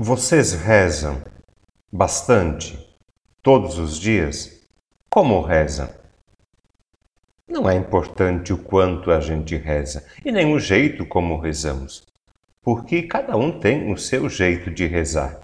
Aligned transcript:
Vocês 0.00 0.52
rezam 0.52 1.20
bastante 1.92 2.78
todos 3.42 3.78
os 3.78 3.98
dias? 3.98 4.64
Como 5.10 5.40
rezam? 5.40 5.88
Não 7.48 7.68
é 7.68 7.74
importante 7.74 8.52
o 8.52 8.58
quanto 8.58 9.10
a 9.10 9.18
gente 9.18 9.56
reza 9.56 10.06
e 10.24 10.30
nem 10.30 10.54
o 10.54 10.60
jeito 10.60 11.04
como 11.04 11.40
rezamos, 11.40 12.04
porque 12.62 13.02
cada 13.02 13.36
um 13.36 13.58
tem 13.58 13.92
o 13.92 13.98
seu 13.98 14.28
jeito 14.28 14.70
de 14.70 14.86
rezar. 14.86 15.40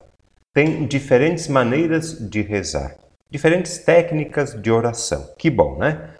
Tem 0.52 0.86
diferentes 0.86 1.48
maneiras 1.48 2.16
de 2.30 2.40
rezar, 2.40 2.96
diferentes 3.28 3.78
técnicas 3.78 4.54
de 4.62 4.70
oração. 4.70 5.34
Que 5.36 5.50
bom, 5.50 5.78
né? 5.78 6.14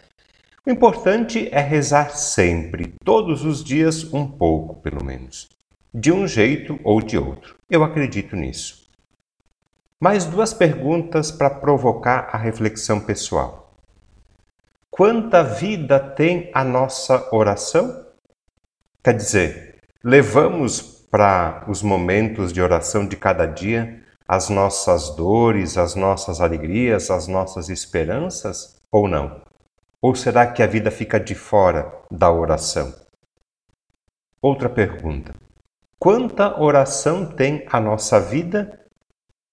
O 0.66 0.70
importante 0.72 1.48
é 1.52 1.60
rezar 1.60 2.10
sempre, 2.16 2.94
todos 3.04 3.44
os 3.44 3.62
dias, 3.62 4.12
um 4.12 4.26
pouco, 4.26 4.82
pelo 4.82 5.04
menos 5.04 5.53
de 5.94 6.10
um 6.10 6.26
jeito 6.26 6.80
ou 6.82 7.00
de 7.00 7.16
outro. 7.16 7.54
Eu 7.70 7.84
acredito 7.84 8.34
nisso. 8.34 8.90
Mais 10.00 10.24
duas 10.24 10.52
perguntas 10.52 11.30
para 11.30 11.48
provocar 11.48 12.30
a 12.32 12.36
reflexão 12.36 12.98
pessoal. 12.98 13.78
Quanta 14.90 15.44
vida 15.44 16.00
tem 16.00 16.50
a 16.52 16.64
nossa 16.64 17.28
oração? 17.32 18.06
Quer 19.04 19.14
dizer, 19.14 19.78
levamos 20.02 20.82
para 21.10 21.64
os 21.68 21.80
momentos 21.80 22.52
de 22.52 22.60
oração 22.60 23.06
de 23.06 23.16
cada 23.16 23.46
dia 23.46 24.02
as 24.26 24.48
nossas 24.48 25.10
dores, 25.10 25.78
as 25.78 25.94
nossas 25.94 26.40
alegrias, 26.40 27.10
as 27.10 27.28
nossas 27.28 27.68
esperanças 27.68 28.80
ou 28.90 29.06
não? 29.06 29.42
Ou 30.02 30.14
será 30.14 30.46
que 30.46 30.62
a 30.62 30.66
vida 30.66 30.90
fica 30.90 31.20
de 31.20 31.34
fora 31.34 31.92
da 32.10 32.30
oração? 32.30 32.92
Outra 34.42 34.68
pergunta. 34.68 35.43
Quanta 36.04 36.60
oração 36.60 37.24
tem 37.24 37.64
a 37.72 37.80
nossa 37.80 38.20
vida? 38.20 38.78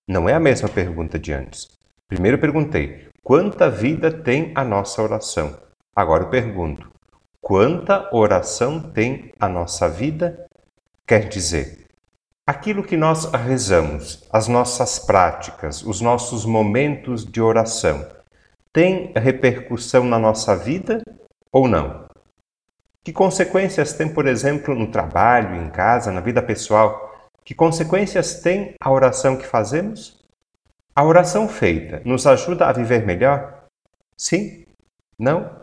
Não 0.06 0.28
é 0.28 0.34
a 0.34 0.40
mesma 0.40 0.68
pergunta 0.68 1.18
de 1.18 1.32
antes. 1.32 1.66
Primeiro 2.10 2.38
perguntei: 2.38 3.08
quanta 3.24 3.70
vida 3.70 4.12
tem 4.12 4.52
a 4.54 4.62
nossa 4.62 5.02
oração? 5.02 5.58
Agora 5.96 6.26
eu 6.26 6.30
pergunto: 6.30 6.92
quanta 7.40 8.14
oração 8.14 8.82
tem 8.82 9.32
a 9.40 9.48
nossa 9.48 9.88
vida? 9.88 10.46
Quer 11.08 11.30
dizer, 11.30 11.86
aquilo 12.46 12.84
que 12.84 12.98
nós 12.98 13.32
rezamos, 13.32 14.28
as 14.30 14.50
nossas 14.50 15.00
práticas, 15.00 15.82
os 15.82 16.02
nossos 16.02 16.44
momentos 16.44 17.24
de 17.24 17.42
oração, 17.42 18.06
tem 18.74 19.14
repercussão 19.16 20.04
na 20.04 20.20
nossa 20.20 20.54
vida 20.54 21.02
ou 21.50 21.66
não? 21.66 22.11
Que 23.04 23.12
consequências 23.12 23.94
tem, 23.94 24.08
por 24.14 24.28
exemplo, 24.28 24.76
no 24.76 24.92
trabalho, 24.92 25.56
em 25.56 25.70
casa, 25.70 26.12
na 26.12 26.22
vida 26.22 26.42
pessoal? 26.42 27.30
Que 27.44 27.56
consequências 27.56 28.42
tem 28.42 28.76
a 28.80 28.92
oração 28.92 29.36
que 29.36 29.46
fazemos? 29.46 30.24
A 30.96 31.04
oração 31.04 31.48
feita 31.48 32.02
nos 32.06 32.28
ajuda 32.28 32.68
a 32.68 32.74
viver 32.74 33.04
melhor? 33.06 33.66
Sim? 34.16 34.66
Não? 35.18 35.62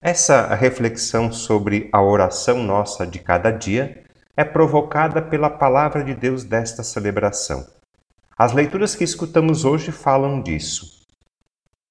Essa 0.00 0.54
reflexão 0.54 1.32
sobre 1.32 1.88
a 1.92 2.00
oração 2.00 2.62
nossa 2.62 3.04
de 3.04 3.18
cada 3.18 3.50
dia 3.50 4.04
é 4.36 4.44
provocada 4.44 5.20
pela 5.20 5.50
palavra 5.50 6.04
de 6.04 6.14
Deus 6.14 6.44
desta 6.44 6.84
celebração. 6.84 7.66
As 8.38 8.52
leituras 8.52 8.94
que 8.94 9.02
escutamos 9.02 9.64
hoje 9.64 9.90
falam 9.90 10.40
disso. 10.40 10.97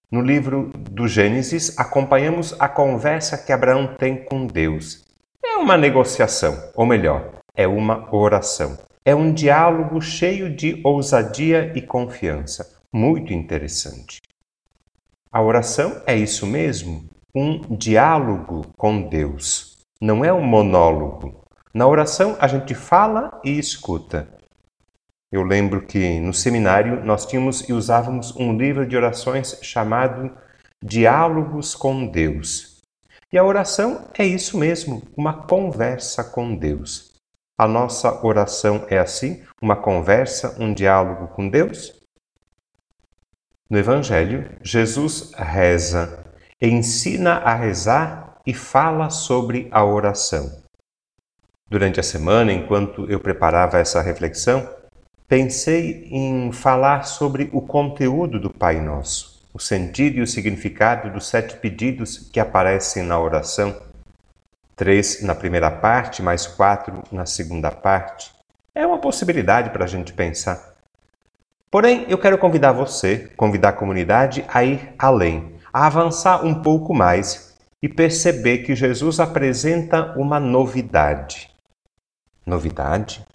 No 0.10 0.22
livro 0.22 0.72
do 0.90 1.06
Gênesis, 1.06 1.78
acompanhamos 1.78 2.56
a 2.62 2.70
conversa 2.70 3.38
que 3.38 3.52
Abraão 3.52 3.96
tem 3.98 4.24
com 4.24 4.48
Deus. 4.48 5.04
É 5.44 5.58
uma 5.58 5.76
negociação, 5.76 6.58
ou 6.76 6.86
melhor, 6.86 7.42
é 7.54 7.68
uma 7.68 8.08
oração. 8.16 8.78
É 9.04 9.14
um 9.14 9.34
diálogo 9.34 10.00
cheio 10.00 10.50
de 10.56 10.80
ousadia 10.82 11.74
e 11.76 11.82
confiança. 11.82 12.80
Muito 12.90 13.34
interessante. 13.34 14.22
A 15.30 15.42
oração 15.42 16.02
é 16.08 16.16
isso 16.16 16.48
mesmo, 16.48 17.04
um 17.36 17.76
diálogo 17.76 18.66
com 18.78 19.10
Deus. 19.10 19.78
Não 20.00 20.24
é 20.24 20.32
um 20.32 20.42
monólogo. 20.42 21.44
Na 21.74 21.86
oração 21.86 22.38
a 22.40 22.48
gente 22.48 22.74
fala 22.74 23.42
e 23.44 23.60
escuta. 23.60 24.37
Eu 25.32 25.44
lembro 25.44 25.86
que 25.86 26.20
no 26.22 26.34
seminário 26.34 27.04
nós 27.04 27.26
tínhamos 27.26 27.68
e 27.68 27.74
usávamos 27.74 28.34
um 28.36 28.58
livro 28.58 28.88
de 28.88 28.96
orações 28.96 29.60
chamado 29.62 30.32
Diálogos 30.82 31.76
com 31.76 32.08
Deus. 32.08 32.82
E 33.32 33.38
a 33.38 33.44
oração 33.44 34.08
é 34.18 34.26
isso 34.26 34.58
mesmo, 34.58 35.04
uma 35.18 35.46
conversa 35.46 36.24
com 36.24 36.56
Deus. 36.56 37.14
A 37.58 37.68
nossa 37.68 38.26
oração 38.26 38.86
é 38.88 38.98
assim, 38.98 39.44
uma 39.62 39.76
conversa, 39.76 40.56
um 40.60 40.74
diálogo 40.74 41.28
com 41.30 41.50
Deus? 41.50 42.00
No 43.70 43.78
Evangelho, 43.78 44.50
Jesus 44.62 45.34
reza, 45.36 46.26
ensina 46.62 47.34
a 47.40 47.54
rezar 47.54 48.40
e 48.46 48.54
fala 48.54 49.10
sobre 49.10 49.68
a 49.72 49.84
oração. 49.84 50.64
Durante 51.70 52.00
a 52.00 52.04
semana, 52.04 52.54
enquanto 52.54 53.12
eu 53.12 53.20
preparava 53.20 53.78
essa 53.78 54.02
reflexão, 54.02 54.77
pensei 55.28 56.08
em 56.10 56.54
falar 56.54 57.04
sobre 57.04 57.50
o 57.52 57.62
conteúdo 57.62 58.40
do 58.40 58.50
Pai 58.50 58.80
Nosso, 58.80 59.46
o 59.54 59.60
sentido 59.60 60.18
e 60.18 60.22
o 60.22 60.28
significado 60.28 61.12
dos 61.12 61.28
sete 61.28 61.58
pedidos 61.58 62.30
que 62.32 62.40
aparecem 62.40 63.04
na 63.04 63.20
oração, 63.20 63.76
três 64.74 65.22
na 65.22 65.36
primeira 65.36 65.70
parte, 65.70 66.22
mais 66.24 66.48
quatro 66.48 67.04
na 67.12 67.26
segunda 67.26 67.70
parte. 67.70 68.32
É 68.74 68.88
uma 68.88 69.00
possibilidade 69.00 69.70
para 69.72 69.84
a 69.84 69.88
gente 69.88 70.14
pensar. 70.14 70.76
Porém, 71.70 72.06
eu 72.08 72.18
quero 72.18 72.38
convidar 72.38 72.72
você, 72.72 73.30
convidar 73.36 73.70
a 73.70 73.74
comunidade 73.74 74.46
a 74.48 74.64
ir 74.64 74.94
além, 74.98 75.58
a 75.74 75.88
avançar 75.88 76.46
um 76.46 76.62
pouco 76.62 76.94
mais 76.94 77.58
e 77.84 77.90
perceber 77.90 78.60
que 78.60 78.74
Jesus 78.74 79.20
apresenta 79.20 80.18
uma 80.18 80.40
novidade. 80.40 81.52
Novidade? 82.46 83.26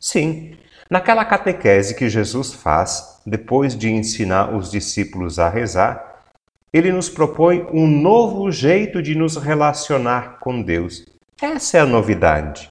Sim, 0.00 0.56
Naquela 0.88 1.24
catequese 1.24 1.94
que 1.94 2.08
Jesus 2.08 2.52
faz, 2.52 3.20
depois 3.26 3.76
de 3.76 3.90
ensinar 3.90 4.54
os 4.54 4.70
discípulos 4.70 5.38
a 5.38 5.48
rezar, 5.48 6.22
ele 6.72 6.92
nos 6.92 7.08
propõe 7.08 7.66
um 7.72 7.86
novo 7.86 8.50
jeito 8.52 9.02
de 9.02 9.14
nos 9.14 9.36
relacionar 9.36 10.38
com 10.38 10.62
Deus. 10.62 11.04
Essa 11.40 11.78
é 11.78 11.80
a 11.80 11.86
novidade. 11.86 12.70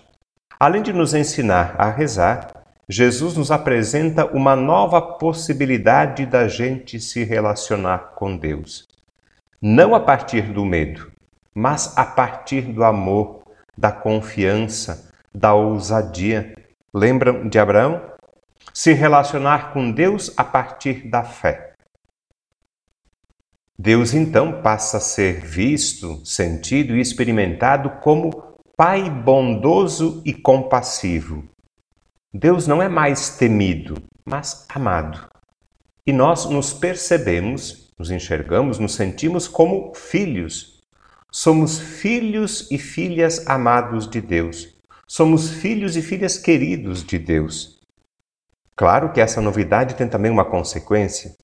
Além 0.59 0.81
de 0.81 0.93
nos 0.93 1.13
ensinar 1.13 1.75
a 1.77 1.89
rezar, 1.89 2.63
Jesus 2.87 3.35
nos 3.35 3.51
apresenta 3.51 4.25
uma 4.25 4.55
nova 4.55 5.01
possibilidade 5.01 6.25
da 6.25 6.47
gente 6.47 6.99
se 6.99 7.23
relacionar 7.23 8.13
com 8.15 8.37
Deus. 8.37 8.87
Não 9.61 9.93
a 9.93 9.99
partir 9.99 10.53
do 10.53 10.63
medo, 10.63 11.11
mas 11.53 11.97
a 11.97 12.05
partir 12.05 12.61
do 12.61 12.83
amor, 12.83 13.43
da 13.77 13.91
confiança, 13.91 15.11
da 15.33 15.53
ousadia 15.53 16.55
Lembram 16.97 17.50
de 17.50 17.59
Abraão? 17.59 18.01
Se 18.73 18.94
relacionar 18.94 19.73
com 19.73 19.91
Deus 19.91 20.31
a 20.38 20.45
partir 20.45 21.09
da 21.09 21.25
fé. 21.25 21.73
Deus 23.78 24.13
então 24.13 24.61
passa 24.61 24.95
a 24.95 25.01
ser 25.01 25.41
visto, 25.41 26.25
sentido 26.25 26.95
e 26.95 27.01
experimentado 27.01 28.00
como 28.01 28.55
Pai 28.78 29.09
bondoso 29.09 30.22
e 30.25 30.34
compassivo. 30.34 31.44
Deus 32.34 32.66
não 32.66 32.81
é 32.81 32.88
mais 32.88 33.38
temido, 33.38 34.01
mas 34.23 34.66
amado. 34.69 35.28
E 36.07 36.13
nós 36.13 36.45
nos 36.45 36.72
percebemos, 36.72 37.94
nos 38.00 38.09
enxergamos, 38.09 38.79
nos 38.79 38.95
sentimos 38.95 39.50
como 39.50 39.94
filhos. 39.94 40.79
Somos 41.29 41.78
filhos 41.78 42.72
e 42.72 42.78
filhas 42.78 43.46
amados 43.49 44.09
de 44.09 44.22
Deus 44.22 44.74
Somos 45.07 45.52
filhos 45.52 45.96
e 45.96 46.02
filhas 46.02 46.35
queridos 46.35 47.03
de 47.03 47.19
Deus. 47.19 47.79
Claro 48.75 49.13
que 49.13 49.22
essa 49.22 49.40
novidade 49.40 49.93
tem 49.93 50.07
também 50.07 50.31
uma 50.31 50.43
consequência. 50.43 51.35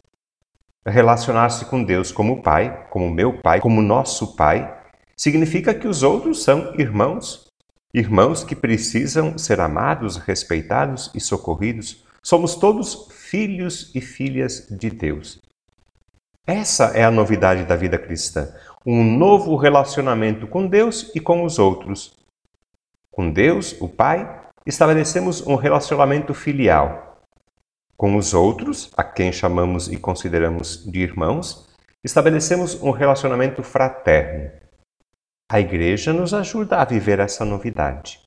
Relacionar-se 0.84 1.66
com 1.66 1.84
Deus 1.84 2.12
como 2.12 2.42
Pai, 2.42 2.88
como 2.90 3.10
meu 3.12 3.40
Pai, 3.40 3.62
como 3.62 3.80
nosso 3.80 4.36
Pai, 4.36 4.82
significa 5.16 5.76
que 5.76 5.88
os 5.88 6.02
outros 6.02 6.44
são 6.44 6.74
irmãos, 6.80 7.52
irmãos 7.94 8.44
que 8.44 8.56
precisam 8.56 9.38
ser 9.38 9.60
amados, 9.60 10.18
respeitados 10.18 11.12
e 11.14 11.20
socorridos. 11.20 12.04
Somos 12.24 12.56
todos 12.56 13.08
filhos 13.12 13.92
e 13.94 14.02
filhas 14.02 14.68
de 14.72 14.90
Deus. 14.90 15.40
Essa 16.48 16.86
é 16.98 17.04
a 17.04 17.12
novidade 17.12 17.64
da 17.64 17.76
vida 17.76 18.00
cristã, 18.00 18.52
um 18.84 19.04
novo 19.04 19.56
relacionamento 19.56 20.48
com 20.48 20.66
Deus 20.66 21.12
e 21.14 21.20
com 21.20 21.44
os 21.44 21.60
outros, 21.60 22.20
com 23.12 23.30
Deus, 23.30 23.76
o 23.82 23.88
Pai, 23.88 24.42
estabelecemos 24.66 25.46
um 25.46 25.56
relacionamento 25.56 26.34
filial. 26.34 27.22
Com 27.96 28.16
os 28.16 28.34
outros, 28.34 28.92
a 28.98 29.04
quem 29.04 29.32
chamamos 29.32 29.88
e 29.88 29.98
consideramos 29.98 30.90
de 30.90 31.02
irmãos, 31.02 31.70
estabelecemos 32.04 32.82
um 32.82 32.92
relacionamento 32.92 33.62
fraterno. 33.62 34.52
A 35.52 35.60
Igreja 35.60 36.14
nos 36.14 36.34
ajuda 36.34 36.78
a 36.78 36.86
viver 36.86 37.20
essa 37.20 37.46
novidade. 37.46 38.22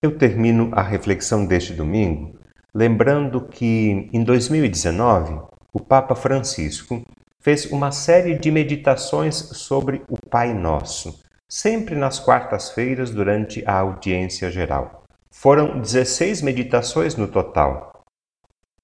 Eu 0.00 0.16
termino 0.16 0.70
a 0.72 0.80
reflexão 0.80 1.44
deste 1.44 1.74
domingo 1.74 2.38
lembrando 2.74 3.40
que 3.48 4.08
em 4.12 4.22
2019 4.22 5.40
o 5.72 5.80
Papa 5.80 6.14
Francisco 6.14 7.02
fez 7.40 7.66
uma 7.66 7.90
série 7.90 8.38
de 8.38 8.50
meditações 8.50 9.34
sobre 9.34 10.02
o 10.08 10.16
Pai 10.16 10.52
Nosso, 10.52 11.20
sempre 11.48 11.94
nas 11.94 12.20
quartas-feiras 12.20 13.10
durante 13.10 13.64
a 13.66 13.78
audiência 13.78 14.50
geral. 14.50 15.04
Foram 15.30 15.80
16 15.80 16.42
meditações 16.42 17.16
no 17.16 17.26
total. 17.28 18.04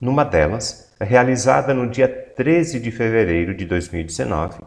Numa 0.00 0.24
delas, 0.24 0.94
realizada 1.00 1.74
no 1.74 1.88
dia 1.88 2.08
13 2.08 2.80
de 2.80 2.90
fevereiro 2.90 3.54
de 3.54 3.64
2019, 3.64 4.62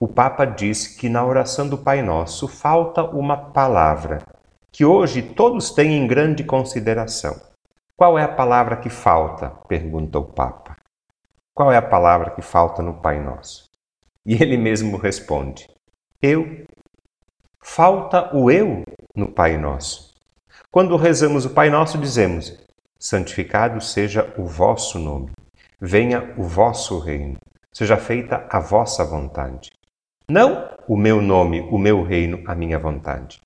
o 0.00 0.08
Papa 0.08 0.44
diz 0.44 0.86
que 0.86 1.08
na 1.08 1.24
oração 1.24 1.68
do 1.68 1.78
Pai 1.78 2.02
Nosso 2.02 2.46
falta 2.46 3.02
uma 3.02 3.36
palavra 3.36 4.18
que 4.70 4.84
hoje 4.84 5.22
todos 5.22 5.70
têm 5.70 5.96
em 5.96 6.06
grande 6.06 6.44
consideração. 6.44 7.40
Qual 7.96 8.18
é 8.18 8.24
a 8.24 8.28
palavra 8.28 8.76
que 8.76 8.90
falta? 8.90 9.50
pergunta 9.68 10.18
o 10.18 10.24
Papa. 10.24 10.76
Qual 11.54 11.70
é 11.70 11.76
a 11.76 11.82
palavra 11.82 12.30
que 12.30 12.42
falta 12.42 12.82
no 12.82 12.94
Pai 12.94 13.22
Nosso? 13.22 13.70
E 14.26 14.34
ele 14.34 14.56
mesmo 14.56 14.96
responde: 14.96 15.68
Eu. 16.20 16.66
Falta 17.66 18.36
o 18.36 18.50
eu 18.50 18.84
no 19.16 19.26
Pai 19.26 19.56
Nosso. 19.56 20.12
Quando 20.70 20.96
rezamos 20.96 21.46
o 21.46 21.50
Pai 21.50 21.70
Nosso, 21.70 21.96
dizemos: 21.96 22.62
Santificado 23.00 23.80
seja 23.80 24.32
o 24.36 24.44
vosso 24.44 24.98
nome, 24.98 25.32
venha 25.80 26.34
o 26.36 26.44
vosso 26.44 26.98
reino, 26.98 27.36
seja 27.72 27.96
feita 27.96 28.46
a 28.50 28.60
vossa 28.60 29.02
vontade. 29.02 29.72
Não 30.30 30.68
o 30.86 30.94
meu 30.94 31.22
nome, 31.22 31.62
o 31.62 31.78
meu 31.78 32.02
reino, 32.04 32.44
a 32.46 32.54
minha 32.54 32.78
vontade. 32.78 33.40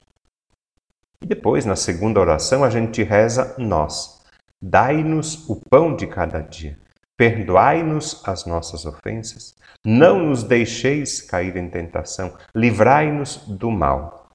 E 1.22 1.26
depois, 1.26 1.64
na 1.64 1.76
segunda 1.76 2.20
oração, 2.20 2.64
a 2.64 2.68
gente 2.68 3.02
reza 3.04 3.54
nós. 3.56 4.20
Dai-nos 4.60 5.48
o 5.48 5.56
pão 5.70 5.94
de 5.94 6.08
cada 6.08 6.40
dia. 6.40 6.76
Perdoai-nos 7.18 8.22
as 8.24 8.46
nossas 8.46 8.86
ofensas. 8.86 9.56
Não 9.84 10.20
nos 10.20 10.44
deixeis 10.44 11.20
cair 11.20 11.56
em 11.56 11.68
tentação. 11.68 12.38
Livrai-nos 12.54 13.38
do 13.48 13.72
mal. 13.72 14.28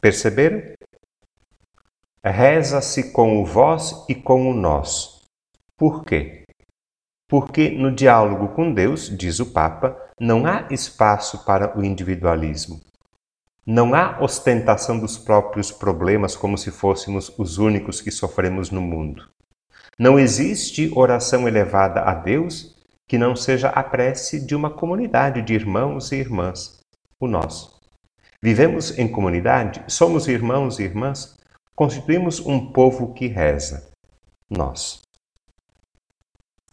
Perceberam? 0.00 0.62
Reza-se 2.24 3.12
com 3.12 3.42
o 3.42 3.44
vós 3.44 4.06
e 4.08 4.14
com 4.14 4.50
o 4.50 4.54
nós. 4.54 5.26
Por 5.76 6.02
quê? 6.02 6.44
Porque 7.28 7.68
no 7.68 7.94
diálogo 7.94 8.54
com 8.54 8.72
Deus, 8.72 9.14
diz 9.14 9.38
o 9.38 9.52
Papa, 9.52 9.94
não 10.18 10.46
há 10.46 10.66
espaço 10.70 11.44
para 11.44 11.78
o 11.78 11.84
individualismo. 11.84 12.80
Não 13.66 13.94
há 13.94 14.18
ostentação 14.22 14.98
dos 14.98 15.18
próprios 15.18 15.70
problemas 15.70 16.34
como 16.34 16.56
se 16.56 16.70
fôssemos 16.70 17.30
os 17.38 17.58
únicos 17.58 18.00
que 18.00 18.10
sofremos 18.10 18.70
no 18.70 18.80
mundo. 18.80 19.33
Não 19.98 20.18
existe 20.18 20.90
oração 20.94 21.46
elevada 21.46 22.00
a 22.00 22.14
Deus 22.14 22.74
que 23.06 23.18
não 23.18 23.36
seja 23.36 23.68
a 23.68 23.82
prece 23.82 24.44
de 24.44 24.54
uma 24.54 24.70
comunidade 24.70 25.42
de 25.42 25.54
irmãos 25.54 26.10
e 26.10 26.16
irmãs, 26.16 26.80
o 27.20 27.28
nosso. 27.28 27.80
Vivemos 28.42 28.98
em 28.98 29.06
comunidade, 29.06 29.84
somos 29.86 30.26
irmãos 30.26 30.78
e 30.78 30.82
irmãs, 30.82 31.36
constituímos 31.74 32.40
um 32.40 32.72
povo 32.72 33.14
que 33.14 33.26
reza, 33.26 33.90
nós. 34.50 35.02